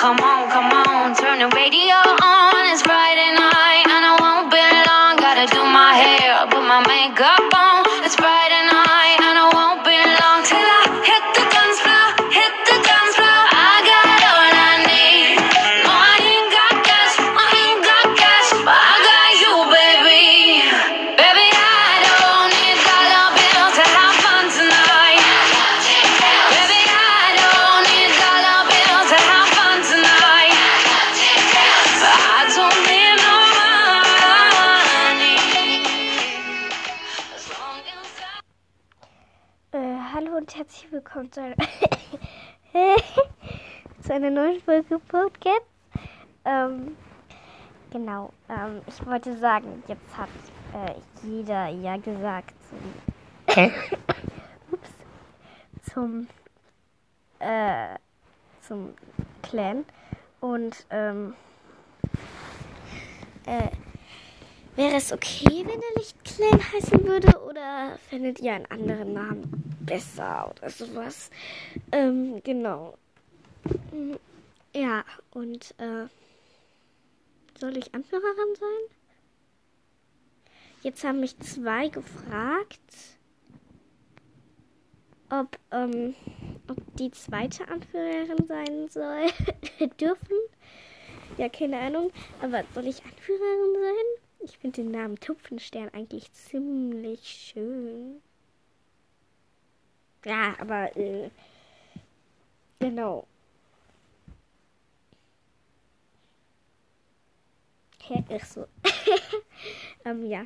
Come 0.00 0.16
on, 0.20 0.48
come 0.48 0.72
on, 0.72 1.14
turn 1.14 1.40
the 1.40 1.48
radio 1.54 1.92
on, 1.92 2.72
it's 2.72 2.80
Friday 2.80 3.32
night. 3.34 3.69
Hallo 40.20 40.36
und 40.36 40.54
herzlich 40.54 40.92
willkommen 40.92 41.32
zu 41.32 41.40
einer, 41.40 41.56
zu 44.02 44.12
einer 44.12 44.28
neuen 44.28 44.60
Folge 44.60 44.98
Podcast. 44.98 45.62
Ähm, 46.44 46.94
genau, 47.90 48.30
ähm, 48.50 48.82
ich 48.86 49.06
wollte 49.06 49.34
sagen, 49.38 49.82
jetzt 49.88 50.14
hat 50.14 50.28
äh, 50.74 50.94
jeder 51.26 51.68
ja 51.68 51.96
gesagt 51.96 52.52
zum, 52.68 53.62
ups, 54.72 54.90
zum, 55.90 56.26
äh, 57.38 57.96
zum 58.60 58.92
Clan 59.42 59.86
und 60.40 60.84
ähm, 60.90 61.34
äh, 63.46 63.68
Wäre 64.76 64.96
es 64.96 65.12
okay, 65.12 65.64
wenn 65.66 65.80
er 65.80 65.98
nicht 65.98 66.24
Clan 66.24 66.60
heißen 66.72 67.04
würde 67.04 67.38
oder 67.42 67.98
findet 68.08 68.40
ihr 68.40 68.54
einen 68.54 68.66
anderen 68.66 69.12
Namen 69.12 69.69
besser 69.80 70.50
oder 70.50 70.70
sowas? 70.70 71.30
Ähm, 71.92 72.40
genau. 72.42 72.96
Ja, 74.74 75.04
und 75.32 75.74
äh, 75.78 76.06
soll 77.58 77.76
ich 77.76 77.94
Anführerin 77.94 78.54
sein? 78.58 78.96
Jetzt 80.82 81.04
haben 81.04 81.20
mich 81.20 81.38
zwei 81.40 81.88
gefragt, 81.88 83.18
ob, 85.28 85.58
ähm, 85.70 86.14
ob 86.68 86.78
die 86.96 87.10
zweite 87.10 87.68
Anführerin 87.68 88.46
sein 88.46 88.88
soll, 88.88 89.88
dürfen. 90.00 90.36
Ja, 91.36 91.48
keine 91.48 91.78
Ahnung. 91.78 92.10
Aber 92.40 92.64
soll 92.74 92.86
ich 92.86 93.04
Anführerin 93.04 93.74
sein? 93.74 94.24
Ich 94.42 94.58
finde 94.58 94.82
den 94.82 94.90
Namen 94.90 95.20
Tupfenstern 95.20 95.90
eigentlich 95.90 96.32
ziemlich 96.32 97.28
schön. 97.28 97.79
Ja, 100.24 100.54
aber 100.60 100.94
äh, 100.96 101.30
genau. 102.78 103.26
Ja, 108.08 108.36
ist 108.36 108.54
so. 108.54 108.66
ähm, 110.04 110.26
ja. 110.26 110.44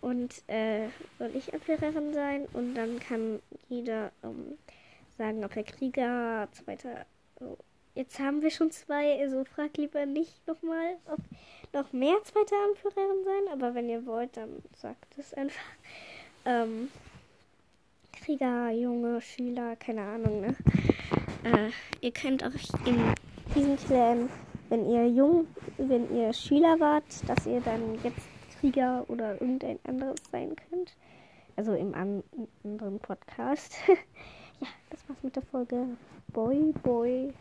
Und 0.00 0.42
äh, 0.48 0.88
soll 1.18 1.34
ich 1.34 1.52
Anführerin 1.54 2.12
sein? 2.12 2.46
Und 2.52 2.74
dann 2.74 3.00
kann 3.00 3.40
jeder 3.68 4.12
ähm, 4.22 4.58
sagen, 5.16 5.44
ob 5.44 5.56
er 5.56 5.64
Krieger, 5.64 6.48
zweiter. 6.52 7.06
Jetzt 7.94 8.18
haben 8.18 8.42
wir 8.42 8.50
schon 8.50 8.70
zwei, 8.70 9.18
also 9.20 9.44
frag 9.44 9.76
lieber 9.78 10.04
nicht 10.04 10.46
nochmal, 10.46 10.98
ob 11.06 11.18
noch 11.72 11.92
mehr 11.92 12.16
zweite 12.24 12.54
Anführerin 12.68 13.24
sein, 13.24 13.52
aber 13.52 13.74
wenn 13.74 13.88
ihr 13.88 14.04
wollt, 14.04 14.36
dann 14.36 14.62
sagt 14.76 15.18
es 15.18 15.32
einfach. 15.34 15.60
Ähm, 16.44 16.90
Krieger, 18.26 18.70
Junge, 18.72 19.20
Schüler, 19.20 19.76
keine 19.76 20.02
Ahnung, 20.02 20.40
ne? 20.40 20.56
Äh, 21.44 21.70
ihr 22.00 22.10
könnt 22.10 22.42
auch 22.42 22.50
in 22.84 23.14
diesem 23.54 23.76
Clan, 23.76 24.28
wenn 24.68 24.84
ihr 24.90 25.08
jung, 25.08 25.46
wenn 25.78 26.12
ihr 26.12 26.32
Schüler 26.32 26.80
wart, 26.80 27.04
dass 27.28 27.46
ihr 27.46 27.60
dann 27.60 27.96
jetzt 28.02 28.26
Krieger 28.58 29.04
oder 29.06 29.40
irgendein 29.40 29.78
anderes 29.86 30.18
sein 30.32 30.56
könnt. 30.68 30.96
Also 31.54 31.74
im 31.74 31.94
an 31.94 32.24
anderen 32.64 32.98
Podcast. 32.98 33.76
ja, 33.86 34.66
das 34.90 35.08
war's 35.08 35.22
mit 35.22 35.36
der 35.36 35.44
Folge. 35.44 35.86
Boy, 36.32 36.74
boy. 36.82 37.32